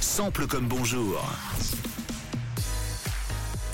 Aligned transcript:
Sample 0.00 0.46
comme 0.46 0.68
bonjour. 0.68 1.20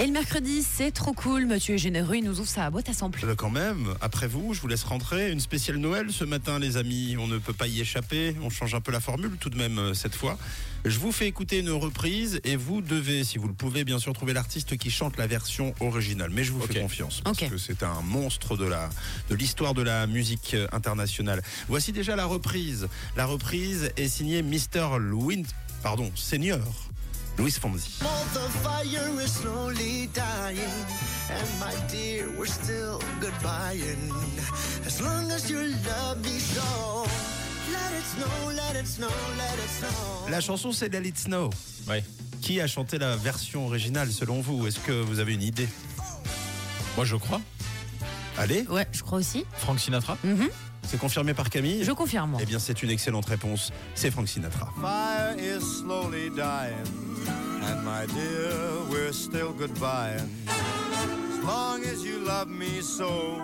Et 0.00 0.06
le 0.06 0.12
mercredi, 0.12 0.62
c'est 0.62 0.92
trop 0.92 1.12
cool. 1.12 1.46
Mathieu 1.46 1.74
est 1.74 1.78
généreux, 1.78 2.14
il 2.14 2.24
nous 2.24 2.38
ouvre 2.38 2.48
sa 2.48 2.70
boîte 2.70 2.88
à 2.88 2.92
samples. 2.92 3.18
Euh, 3.24 3.34
Quand 3.34 3.50
même, 3.50 3.94
après 4.00 4.28
vous, 4.28 4.54
je 4.54 4.60
vous 4.60 4.68
laisse 4.68 4.84
rentrer. 4.84 5.32
Une 5.32 5.40
spéciale 5.40 5.78
Noël 5.78 6.12
ce 6.12 6.22
matin, 6.22 6.60
les 6.60 6.76
amis. 6.76 7.16
On 7.18 7.26
ne 7.26 7.38
peut 7.38 7.52
pas 7.52 7.66
y 7.66 7.80
échapper. 7.80 8.36
On 8.40 8.48
change 8.48 8.76
un 8.76 8.80
peu 8.80 8.92
la 8.92 9.00
formule 9.00 9.36
tout 9.40 9.50
de 9.50 9.56
même 9.56 9.78
euh, 9.80 9.94
cette 9.94 10.14
fois. 10.14 10.38
Je 10.84 11.00
vous 11.00 11.10
fais 11.10 11.26
écouter 11.26 11.58
une 11.58 11.70
reprise 11.70 12.40
et 12.44 12.54
vous 12.54 12.80
devez, 12.80 13.24
si 13.24 13.38
vous 13.38 13.48
le 13.48 13.54
pouvez, 13.54 13.82
bien 13.82 13.98
sûr, 13.98 14.12
trouver 14.12 14.34
l'artiste 14.34 14.76
qui 14.76 14.88
chante 14.92 15.16
la 15.16 15.26
version 15.26 15.74
originale. 15.80 16.30
Mais 16.32 16.44
je 16.44 16.52
vous 16.52 16.60
fais 16.60 16.80
confiance 16.80 17.20
parce 17.22 17.38
que 17.38 17.58
c'est 17.58 17.82
un 17.82 18.00
monstre 18.02 18.56
de 18.56 18.66
la 18.66 18.88
de 19.30 19.34
l'histoire 19.34 19.74
de 19.74 19.82
la 19.82 20.06
musique 20.06 20.52
euh, 20.54 20.68
internationale. 20.70 21.42
Voici 21.68 21.90
déjà 21.90 22.14
la 22.14 22.26
reprise. 22.26 22.86
La 23.16 23.26
reprise 23.26 23.90
est 23.96 24.06
signée 24.06 24.42
Mr. 24.44 24.98
Louis, 25.00 25.44
pardon, 25.82 26.12
Senior. 26.14 26.87
Louis 27.38 27.52
Fonzi. 27.58 27.88
The 28.34 28.48
fire 28.62 29.20
is 29.22 29.32
slowly 29.32 30.08
dying, 30.12 30.58
and 31.30 31.48
my 31.60 31.74
dear, 31.88 32.26
we're 32.36 32.46
still 32.46 32.98
goodbying. 33.20 34.10
As 34.84 35.00
long 35.00 35.30
as 35.30 35.48
you 35.48 35.58
love 35.86 36.18
me 36.22 36.38
so, 36.40 37.06
let 37.72 37.92
it 37.96 38.04
snow, 38.04 38.50
let 38.56 38.76
it 38.76 38.86
snow, 38.86 39.08
let 39.36 39.54
it 39.58 39.70
snow. 39.70 40.30
La 40.30 40.40
chanson 40.40 40.72
c'est 40.72 40.88
Let 40.92 41.06
It 41.06 41.16
Snow. 41.18 41.50
Ouais. 41.88 42.02
Qui 42.40 42.60
a 42.60 42.66
chanté 42.66 42.98
la 42.98 43.16
version 43.16 43.66
originale 43.66 44.10
selon 44.10 44.40
vous? 44.40 44.66
Est-ce 44.66 44.78
que 44.80 44.92
vous 44.92 45.18
avez 45.20 45.34
une 45.34 45.42
idée? 45.42 45.68
Moi, 46.96 47.04
je 47.04 47.16
crois. 47.16 47.40
Allez, 48.36 48.64
Ouais, 48.68 48.86
je 48.92 49.02
crois 49.02 49.18
aussi. 49.18 49.44
Frank 49.58 49.78
Sinatra 49.80 50.16
Mhm. 50.24 50.48
C'est 50.88 50.98
confirmé 50.98 51.34
par 51.34 51.50
Camille 51.50 51.84
Je 51.84 51.92
confirme. 51.92 52.30
moi. 52.30 52.40
Eh 52.42 52.46
bien, 52.46 52.58
c'est 52.58 52.82
une 52.82 52.90
excellente 52.90 53.26
réponse. 53.26 53.70
C'est 53.94 54.10
Frank 54.10 54.26
Sinatra. 54.28 54.72
Fire 54.80 55.36
is 55.38 55.60
slowly 55.60 56.30
dying, 56.30 56.84
and 57.62 57.82
my 57.84 58.06
dear, 58.06 58.50
we're 58.90 59.12
still 59.12 59.52
goodbying. 59.52 60.26
As 60.48 61.44
long 61.44 61.80
as 61.84 62.02
you 62.04 62.18
love 62.24 62.48
me 62.48 62.80
so, 62.82 63.38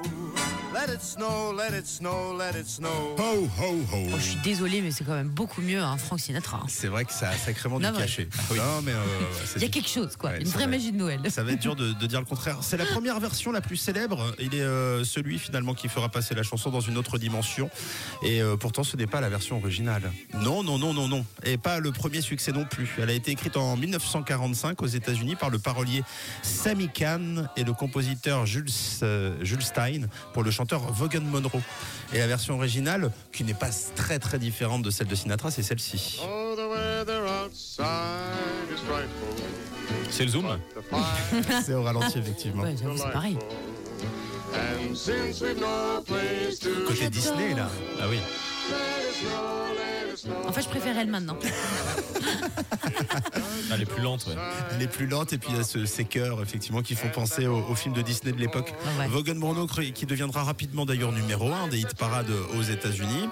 let 0.75 0.93
it 0.93 1.01
snow, 1.01 1.53
let 1.57 1.71
it 1.79 1.87
snow, 1.87 2.37
let 2.37 2.59
it 2.59 2.67
snow. 2.67 2.89
Ho, 3.19 3.49
ho, 3.59 3.75
ho. 3.93 4.07
Oh, 4.13 4.17
je 4.19 4.23
suis 4.23 4.41
désolée, 4.43 4.81
mais 4.83 4.91
c'est 4.91 5.05
quand 5.05 5.15
même 5.15 5.29
beaucoup 5.29 5.61
mieux, 5.63 5.81
hein, 5.81 5.97
Frank 5.97 6.19
Sinatra. 6.21 6.59
hein. 6.63 6.67
C'est 6.69 6.89
vrai 6.89 7.05
que 7.05 7.13
ça 7.13 7.29
a 7.31 7.37
sacrément 7.37 7.79
Non, 7.79 7.93
du 7.93 7.99
cachet. 7.99 8.29
Non, 8.51 8.83
mais 8.83 8.93
euh, 8.93 8.97
c'est 9.45 9.57
Il 9.57 9.63
y 9.63 9.65
a 9.65 9.69
du- 9.69 9.71
quelque 9.73 9.89
chose, 9.89 10.17
quoi. 10.17 10.31
Ouais, 10.31 10.41
Une 10.41 10.47
c'est 10.47 10.53
vraie 10.55 10.65
vrai. 10.65 10.77
magie 10.77 10.93
de 10.93 10.97
Noël. 10.97 11.21
Ça 11.31 11.43
va 11.45 11.53
être 11.53 11.61
dur 11.61 11.77
de, 11.77 11.93
de 11.93 12.07
dire 12.07 12.19
le 12.21 12.27
contraire. 12.27 12.59
C'est 12.63 12.77
la 12.77 12.87
première 12.87 13.21
version 13.21 13.53
la 13.53 13.61
plus 13.61 13.77
célèbre. 13.77 14.35
Il 14.41 14.55
est 14.55 14.61
euh, 14.63 15.05
celui 15.05 15.39
finalement 15.39 15.75
qui 15.75 15.89
fera 15.89 16.09
passer 16.09 16.35
la 16.35 16.43
chanson 16.43 16.71
dans 16.71 16.81
une 16.81 16.99
autre 16.99 17.19
dimension. 17.19 17.71
Et 18.23 18.43
euh, 18.43 18.57
pourtant, 18.57 18.83
ce 18.85 18.97
n'est 18.97 19.07
pas 19.07 19.21
la 19.21 19.29
version 19.29 19.57
originale. 19.59 20.11
Non, 20.35 20.63
non, 20.63 20.79
non, 20.79 20.93
non, 20.93 21.07
non. 21.09 21.25
Et 21.45 21.57
pas 21.57 21.79
le 21.81 21.93
premier 21.93 22.21
succès 22.21 22.53
non 22.53 22.65
plus. 22.65 22.89
Elle 22.99 23.11
a 23.11 23.15
été 23.15 23.31
écrite 23.31 23.57
en 23.57 23.77
1945 23.77 24.83
aux 24.83 24.87
États-Unis 24.87 25.37
par 25.37 25.51
le 25.51 25.59
parolier 25.59 26.03
Sammy 26.43 26.89
Kahn 26.89 27.49
et 27.57 27.65
le 27.65 27.73
compositeur 27.73 28.45
Jules, 28.47 28.67
euh, 29.03 29.35
Jules 29.43 29.63
Stein 29.63 30.07
pour 30.33 30.43
le 30.43 30.51
chanteur 30.65 30.93
Vaughan 30.93 31.21
Monroe. 31.21 31.61
Et 32.13 32.19
la 32.19 32.27
version 32.27 32.55
originale, 32.55 33.11
qui 33.33 33.45
n'est 33.45 33.55
pas 33.55 33.71
très 33.97 34.19
très 34.19 34.39
différente 34.39 34.83
de 34.83 34.91
celle 34.91 35.07
de 35.07 35.15
Sinatra, 35.15 35.51
c'est 35.51 35.63
celle-ci. 35.63 36.21
Oh, 36.25 36.55
the 36.57 36.61
weather 36.61 37.23
outside 37.45 37.85
is 38.73 38.81
frightful. 38.87 39.45
C'est 40.11 40.25
le 40.25 40.31
zoom 40.31 40.59
C'est 41.65 41.75
au 41.75 41.83
ralenti, 41.83 42.19
effectivement. 42.19 42.63
Ouais, 42.63 42.75
c'est 42.79 43.13
pareil. 43.13 43.37
Côté 46.87 47.11
Disney, 47.11 47.55
là. 47.55 47.69
Ah 48.01 48.07
oui. 48.09 48.19
En 50.47 50.53
fait, 50.53 50.63
je 50.63 50.69
préfère 50.69 50.97
elle 50.99 51.09
maintenant. 51.09 51.37
Elle 53.73 53.83
est 53.83 53.87
plus 53.87 54.03
lente, 54.03 54.27
ouais. 54.27 54.35
Elle 54.75 54.83
est 54.83 54.87
plus 54.89 55.07
lente 55.07 55.33
et 55.33 55.39
puis 55.39 55.51
il 55.53 55.57
y 55.57 55.61
a 55.61 55.65
ce- 55.65 55.85
ces 55.87 56.05
chœurs 56.05 56.41
effectivement 56.43 56.83
qui 56.83 56.95
font 56.95 57.09
penser 57.09 57.47
au, 57.47 57.57
au 57.69 57.75
film 57.75 57.95
de 57.95 58.03
Disney 58.03 58.33
de 58.33 58.39
l'époque. 58.39 58.73
Ouais. 58.99 59.07
Vaughan 59.09 59.35
Monroe 59.35 59.67
qui 59.95 60.07
deviendra 60.07 60.45
rapidement 60.45 60.85
d'ailleurs 60.87 61.13
numéro 61.13 61.51
un 61.53 61.69
des 61.69 61.79
hit 61.81 61.95
parades 61.95 62.31
aux 62.57 62.63
États-Unis. 62.63 63.29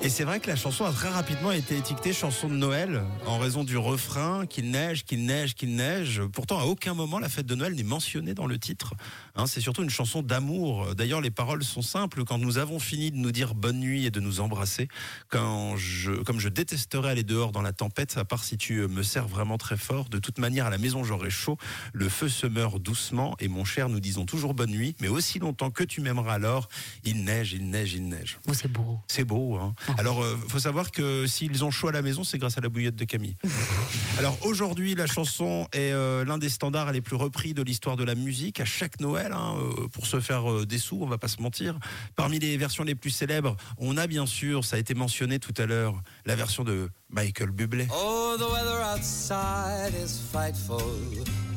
Et 0.00 0.08
c'est 0.08 0.24
vrai 0.24 0.40
que 0.40 0.48
la 0.48 0.56
chanson 0.56 0.84
a 0.84 0.92
très 0.92 1.10
rapidement 1.10 1.52
été 1.52 1.76
étiquetée 1.76 2.12
chanson 2.12 2.48
de 2.48 2.54
Noël 2.54 3.04
en 3.26 3.38
raison 3.38 3.62
du 3.62 3.76
refrain 3.76 4.46
qu'il 4.46 4.70
neige, 4.70 5.04
qu'il 5.04 5.26
neige, 5.26 5.54
qu'il 5.54 5.76
neige. 5.76 6.22
Pourtant, 6.32 6.58
à 6.58 6.64
aucun 6.64 6.94
moment 6.94 7.18
la 7.18 7.28
fête 7.28 7.46
de 7.46 7.54
Noël 7.54 7.74
n'est 7.74 7.82
mentionnée 7.82 8.34
dans 8.34 8.46
le 8.46 8.58
titre. 8.58 8.94
Hein, 9.36 9.46
c'est 9.46 9.60
surtout 9.60 9.82
une 9.82 9.90
chanson 9.90 10.22
d'amour. 10.22 10.94
D'ailleurs, 10.94 11.20
les 11.20 11.30
paroles 11.30 11.62
sont 11.62 11.82
simples. 11.82 12.24
Quand 12.24 12.38
nous 12.38 12.58
avons 12.58 12.78
fini 12.78 13.10
de 13.10 13.16
nous 13.16 13.32
dire 13.32 13.54
bonne 13.54 13.78
nuit 13.78 14.06
et 14.06 14.10
de 14.10 14.18
nous 14.18 14.40
embrasser, 14.40 14.88
quand 15.28 15.76
je, 15.76 16.12
comme 16.22 16.40
je 16.40 16.48
détesterais 16.48 17.10
aller 17.10 17.22
dehors 17.22 17.52
dans 17.52 17.62
la 17.62 17.72
tempête, 17.72 18.16
à 18.16 18.24
part 18.24 18.44
si 18.44 18.56
tu 18.56 18.86
me 18.88 19.02
sers 19.02 19.28
vraiment 19.28 19.58
très 19.58 19.76
fort, 19.76 20.08
de 20.08 20.18
toute 20.18 20.38
manière 20.38 20.66
à 20.66 20.70
la 20.70 20.78
maison 20.78 21.04
j'aurai 21.04 21.30
chaud, 21.30 21.58
le 21.92 22.08
feu 22.08 22.28
se 22.28 22.46
meurt 22.46 22.80
doucement 22.80 23.36
et 23.40 23.48
mon 23.48 23.64
cher, 23.64 23.88
nous 23.88 24.00
disons 24.00 24.24
toujours 24.24 24.54
bonne 24.54 24.70
nuit, 24.70 24.96
mais 25.00 25.08
aussi 25.08 25.38
longtemps 25.38 25.70
que 25.70 25.84
tu 25.84 26.00
m'aimeras 26.00 26.34
alors, 26.34 26.68
il 27.04 27.24
neige, 27.24 27.52
il 27.52 27.68
neige, 27.68 27.94
il 27.94 28.08
neige. 28.08 28.38
Oh, 28.48 28.54
c'est 28.54 28.70
beau. 28.70 28.98
C'est 29.06 29.24
beau, 29.24 29.56
hein. 29.56 29.74
Alors, 29.98 30.22
euh, 30.22 30.36
faut 30.48 30.58
savoir 30.58 30.90
que 30.90 31.26
s'ils 31.26 31.64
ont 31.64 31.70
chaud 31.70 31.88
à 31.88 31.92
la 31.92 32.02
maison, 32.02 32.24
c'est 32.24 32.38
grâce 32.38 32.58
à 32.58 32.60
la 32.60 32.68
bouillotte 32.68 32.96
de 32.96 33.04
Camille. 33.04 33.36
Alors 34.18 34.36
aujourd'hui, 34.42 34.94
la 34.94 35.06
chanson 35.06 35.66
est 35.72 35.92
euh, 35.92 36.24
l'un 36.24 36.38
des 36.38 36.48
standards 36.48 36.92
les 36.92 37.00
plus 37.00 37.16
repris 37.16 37.54
de 37.54 37.62
l'histoire 37.62 37.96
de 37.96 38.04
la 38.04 38.14
musique 38.14 38.60
à 38.60 38.64
chaque 38.64 39.00
Noël, 39.00 39.32
hein, 39.32 39.56
euh, 39.58 39.88
pour 39.88 40.06
se 40.06 40.20
faire 40.20 40.50
euh, 40.50 40.66
des 40.66 40.78
sous, 40.78 40.98
on 41.00 41.06
va 41.06 41.18
pas 41.18 41.28
se 41.28 41.40
mentir. 41.40 41.78
Parmi 42.14 42.38
les 42.38 42.56
versions 42.56 42.84
les 42.84 42.94
plus 42.94 43.10
célèbres, 43.10 43.56
on 43.78 43.96
a 43.96 44.06
bien 44.06 44.26
sûr, 44.26 44.64
ça 44.64 44.76
a 44.76 44.78
été 44.78 44.94
mentionné 44.94 45.38
tout 45.38 45.54
à 45.56 45.66
l'heure, 45.66 46.00
la 46.26 46.36
version 46.36 46.62
de 46.62 46.90
Michael 47.10 47.50
Bublé. 47.50 47.88
Oh, 47.90 48.36
the 48.38 48.50
weather 48.50 48.82
outside 48.82 49.94
is 49.94 50.20
frightful, 50.30 50.82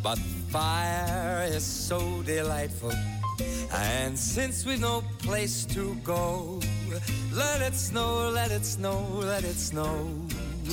but 0.02 0.18
fire 0.50 1.46
is 1.48 1.62
so 1.62 2.24
delightful. 2.26 2.92
And 3.72 4.18
since 4.18 4.66
we've 4.66 4.80
no 4.80 5.04
place 5.20 5.66
to 5.74 5.96
go, 6.04 6.60
let 7.34 7.68
it 7.68 7.76
snow, 7.76 8.32
let 8.32 8.52
it 8.52 8.66
snow, 8.66 9.22
let 9.22 9.44
it 9.44 9.60
snow. 9.60 10.10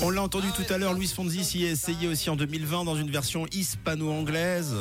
On 0.01 0.11
l'a 0.11 0.23
entendu 0.23 0.49
tout 0.53 0.73
à 0.73 0.79
l'heure, 0.79 0.95
Luis 0.95 1.09
Fonzi 1.09 1.45
s'y 1.45 1.65
est 1.65 1.73
essayé 1.73 2.09
aussi 2.09 2.31
en 2.31 2.37
2020 2.37 2.85
dans 2.85 2.97
une 2.97 3.11
version 3.11 3.47
hispano-anglaise. 3.53 4.75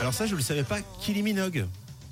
Alors 0.00 0.14
ça, 0.14 0.26
je 0.26 0.34
le 0.34 0.42
savais 0.42 0.64
pas, 0.64 0.78
Kylie 1.00 1.22
Minogue. 1.22 1.66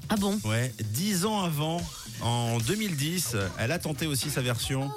Ah 0.08 0.16
bon 0.16 0.38
Ouais, 0.44 0.72
dix 0.92 1.24
ans 1.26 1.40
avant, 1.42 1.80
en 2.20 2.58
2010, 2.58 3.36
elle 3.58 3.72
a 3.72 3.78
tenté 3.78 4.06
aussi 4.06 4.30
sa 4.30 4.40
version. 4.40 4.90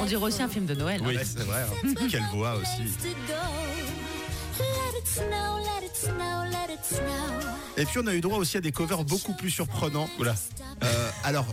On 0.00 0.04
dirait 0.06 0.22
aussi 0.22 0.42
un 0.42 0.48
film 0.48 0.66
de 0.66 0.74
Noël. 0.74 1.00
hein. 1.02 1.06
Oui, 1.06 1.16
c'est 1.22 1.40
vrai. 1.44 1.62
hein. 1.84 1.94
Quelle 2.10 2.24
voix 2.32 2.56
aussi. 2.56 2.82
Et 7.76 7.84
puis 7.86 7.98
on 7.98 8.06
a 8.06 8.14
eu 8.14 8.20
droit 8.20 8.38
aussi 8.38 8.56
à 8.56 8.60
des 8.60 8.70
covers 8.72 9.04
beaucoup 9.04 9.32
plus 9.34 9.50
surprenants. 9.50 10.08
Oula. 10.18 10.34
Euh, 10.84 11.10
alors, 11.24 11.46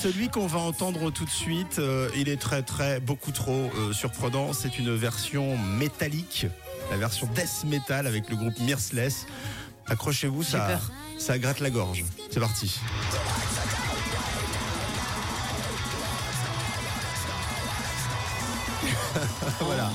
celui 0.00 0.28
qu'on 0.28 0.46
va 0.46 0.60
entendre 0.60 1.10
tout 1.10 1.24
de 1.24 1.30
suite, 1.30 1.78
euh, 1.78 2.08
il 2.16 2.28
est 2.28 2.36
très 2.40 2.62
très 2.62 3.00
beaucoup 3.00 3.32
trop 3.32 3.70
euh, 3.76 3.92
surprenant. 3.92 4.52
C'est 4.52 4.78
une 4.78 4.94
version 4.94 5.58
métallique, 5.58 6.46
la 6.90 6.96
version 6.96 7.28
death 7.34 7.64
metal 7.64 8.06
avec 8.06 8.30
le 8.30 8.36
groupe 8.36 8.58
Merciless. 8.60 9.26
Accrochez-vous, 9.86 10.42
ça, 10.42 10.80
ça 11.18 11.38
gratte 11.38 11.60
la 11.60 11.70
gorge. 11.70 12.04
C'est 12.30 12.40
parti. 12.40 12.80
voilà. 19.60 19.90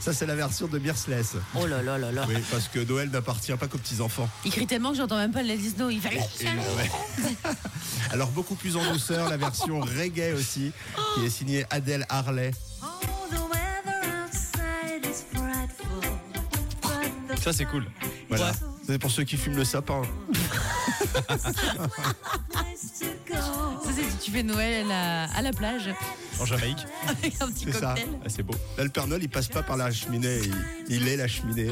Ça, 0.00 0.12
c'est 0.12 0.26
la 0.26 0.34
version 0.34 0.66
de 0.66 0.78
Merciless. 0.78 1.36
Oh 1.54 1.66
là 1.66 1.82
là 1.82 1.96
là 1.96 2.12
là. 2.12 2.26
Oui, 2.28 2.34
parce 2.50 2.68
que 2.68 2.78
Noël 2.80 3.08
n'appartient 3.08 3.54
pas 3.54 3.68
qu'aux 3.68 3.78
petits-enfants. 3.78 4.28
Il 4.44 4.52
crie 4.52 4.66
tellement 4.66 4.90
que 4.90 4.98
j'entends 4.98 5.16
même 5.16 5.32
pas 5.32 5.42
It 5.42 5.76
Snow. 5.76 5.88
Il 5.88 5.98
fait. 5.98 6.20
Alors 8.10 8.28
beaucoup 8.28 8.54
plus 8.54 8.76
en 8.76 8.92
douceur, 8.92 9.30
la 9.30 9.38
version 9.38 9.80
reggae 9.80 10.34
aussi, 10.34 10.72
qui 11.14 11.24
est 11.24 11.30
signée 11.30 11.64
Adèle 11.70 12.04
Harley. 12.10 12.50
Ça, 17.44 17.52
c'est 17.52 17.66
cool. 17.66 17.84
Voilà. 18.30 18.52
C'est 18.86 18.98
pour 18.98 19.10
ceux 19.10 19.24
qui 19.24 19.36
fument 19.36 19.56
le 19.56 19.66
sapin. 19.66 20.00
Ça, 21.28 21.36
c'est 23.94 24.10
si 24.10 24.16
tu 24.22 24.30
fais 24.30 24.42
Noël 24.42 24.86
à 24.86 24.88
la, 24.88 25.24
à 25.24 25.42
la 25.42 25.52
plage. 25.52 25.90
En 26.40 26.46
Jamaïque. 26.46 26.84
avec 27.08 27.40
un 27.40 27.50
petit 27.50 27.66
C'est 27.66 27.72
ça. 27.78 27.94
cocktail. 27.94 28.08
Ah, 28.24 28.28
c'est 28.28 28.42
beau. 28.42 28.54
Là, 28.76 28.84
le 28.84 28.90
Père 28.90 29.06
Noël, 29.06 29.22
il 29.22 29.28
passe 29.28 29.48
pas 29.48 29.62
par 29.62 29.76
la 29.76 29.90
cheminée, 29.90 30.40
il, 30.88 30.96
il 30.96 31.08
est 31.08 31.16
la 31.16 31.28
cheminée. 31.28 31.68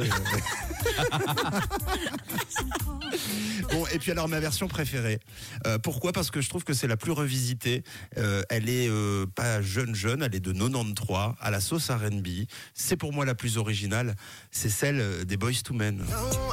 bon, 3.70 3.86
et 3.92 3.98
puis 3.98 4.10
alors 4.10 4.28
ma 4.28 4.40
version 4.40 4.68
préférée. 4.68 5.20
Euh, 5.66 5.78
pourquoi? 5.78 6.12
Parce 6.12 6.30
que 6.30 6.40
je 6.40 6.48
trouve 6.48 6.64
que 6.64 6.74
c'est 6.74 6.86
la 6.86 6.96
plus 6.96 7.12
revisitée. 7.12 7.82
Euh, 8.18 8.42
elle 8.48 8.68
est 8.68 8.88
euh, 8.88 9.26
pas 9.26 9.62
jeune 9.62 9.94
jeune, 9.94 10.22
elle 10.22 10.34
est 10.34 10.40
de 10.40 10.52
93 10.52 11.34
à 11.40 11.50
la 11.50 11.60
sauce 11.60 11.90
R&B. 11.90 12.46
C'est 12.74 12.96
pour 12.96 13.12
moi 13.12 13.24
la 13.24 13.34
plus 13.34 13.58
originale. 13.58 14.14
C'est 14.50 14.70
celle 14.70 15.24
des 15.24 15.36
Boys 15.36 15.62
to 15.64 15.74
Men. 15.74 16.04
Oh, 16.10 16.52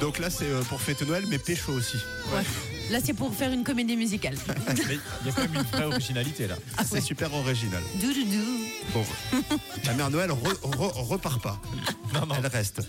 Donc 0.00 0.18
là, 0.18 0.28
c'est 0.30 0.44
euh, 0.50 0.62
pour 0.64 0.80
fêter 0.80 1.04
Noël, 1.06 1.24
mais 1.28 1.38
pécho 1.38 1.72
aussi. 1.72 1.96
Ouais. 2.34 2.42
Là, 2.90 2.98
c'est 3.02 3.14
pour 3.14 3.34
faire 3.34 3.52
une 3.52 3.64
comédie 3.64 3.96
musicale. 3.96 4.36
Mais 4.88 4.98
il 5.22 5.26
y 5.26 5.30
a 5.30 5.32
quand 5.32 5.42
même 5.42 5.54
une 5.54 5.62
vraie 5.62 5.84
originalité 5.86 6.46
là. 6.46 6.54
C'est 6.88 7.00
super 7.00 7.34
original. 7.34 7.82
Doudoudou. 8.00 8.44
Bon, 8.94 9.04
la 9.84 9.94
mère 9.94 10.08
Noël 10.10 10.30
re- 10.30 10.60
re- 10.70 11.02
repart 11.08 11.42
pas. 11.42 11.60
Non, 12.14 12.24
non. 12.26 12.36
Elle 12.38 12.46
reste. 12.46 12.82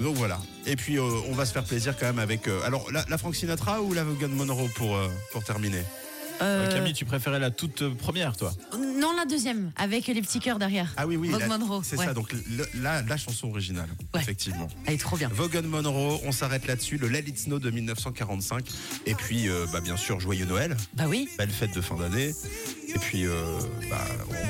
Donc 0.00 0.16
voilà. 0.16 0.40
Et 0.64 0.74
puis 0.76 0.96
euh, 0.98 1.02
on 1.28 1.34
va 1.34 1.44
se 1.44 1.52
faire 1.52 1.64
plaisir 1.64 1.94
quand 1.98 2.06
même 2.06 2.18
avec. 2.18 2.48
euh, 2.48 2.62
alors 2.64 2.90
la, 2.90 3.04
la 3.08 3.18
Frank 3.18 3.34
Sinatra 3.36 3.82
ou 3.82 3.92
la 3.92 4.02
Vaughan 4.04 4.28
Monroe 4.28 4.68
pour 4.74 4.96
euh, 4.96 5.08
pour 5.32 5.44
terminer? 5.44 5.82
Euh, 6.40 6.72
Camille, 6.72 6.92
tu 6.92 7.04
préférais 7.04 7.38
la 7.40 7.50
toute 7.50 7.82
euh, 7.82 7.90
première, 7.94 8.36
toi 8.36 8.52
non, 8.98 9.14
la 9.16 9.26
deuxième, 9.26 9.70
avec 9.76 10.08
les 10.08 10.20
petits 10.20 10.40
cœurs 10.40 10.58
derrière. 10.58 10.92
Ah 10.96 11.06
oui 11.06 11.16
oui. 11.16 11.28
Vaughan 11.28 11.46
la- 11.46 11.58
Monroe, 11.58 11.82
C'est 11.84 11.96
ouais. 11.96 12.04
ça. 12.06 12.14
Donc 12.14 12.32
le- 12.32 12.66
la, 12.82 13.00
la 13.02 13.16
chanson 13.16 13.48
originale. 13.48 13.88
Ouais. 14.12 14.20
Effectivement. 14.20 14.66
Elle 14.86 14.94
est 14.94 14.98
trop 14.98 15.16
bien. 15.16 15.28
Vaughan 15.32 15.62
Monroe. 15.62 16.18
On 16.24 16.32
s'arrête 16.32 16.66
là-dessus. 16.66 16.98
Le 16.98 17.06
Let 17.06 17.20
It 17.20 17.38
Snow 17.38 17.60
de 17.60 17.70
1945. 17.70 18.64
Et 19.06 19.14
puis 19.14 19.48
euh, 19.48 19.66
bah, 19.72 19.80
bien 19.80 19.96
sûr 19.96 20.18
joyeux 20.18 20.46
Noël. 20.46 20.76
Bah 20.94 21.04
oui. 21.06 21.28
Belle 21.38 21.50
fête 21.50 21.72
de 21.74 21.80
fin 21.80 21.94
d'année. 21.94 22.34
Et 22.88 22.98
puis 22.98 23.24
euh, 23.26 23.40
bah, 23.88 23.98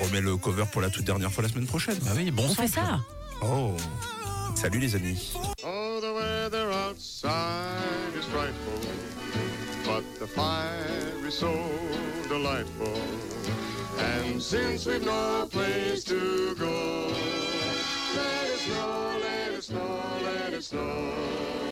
on 0.00 0.04
remet 0.06 0.22
le 0.22 0.36
cover 0.38 0.64
pour 0.72 0.80
la 0.80 0.88
toute 0.88 1.04
dernière 1.04 1.30
fois 1.30 1.42
la 1.42 1.50
semaine 1.50 1.66
prochaine. 1.66 1.98
Ah 2.06 2.12
oui, 2.16 2.30
bon 2.30 2.44
On 2.48 2.54
fait 2.54 2.68
ça. 2.68 3.00
Oh. 3.42 3.76
Salut 4.54 4.78
les 4.80 4.96
amis. 4.96 5.34
Oh, 5.64 6.00
the 6.00 6.14
weather 6.16 6.68
outside 6.90 7.28
But 9.98 10.14
the 10.20 10.28
fire 10.28 11.26
is 11.26 11.34
so 11.36 11.52
delightful, 12.28 13.02
and 13.98 14.40
since 14.40 14.86
we've 14.86 15.04
no 15.04 15.48
place 15.50 16.04
to 16.04 16.54
go, 16.54 17.12
let 18.14 18.46
it 18.48 18.58
snow, 18.60 19.18
let 19.20 19.52
it 19.54 19.64
snow, 19.64 20.00
let 20.22 20.52
it 20.52 20.62
snow. 20.62 21.57